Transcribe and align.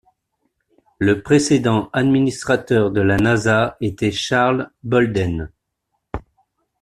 Le 0.97 1.21
précédent 1.21 1.91
administrateur 1.93 2.89
de 2.89 3.01
la 3.01 3.17
Nasa 3.17 3.77
était 3.81 4.11
Charles 4.11 4.67
Bolden. 4.81 5.51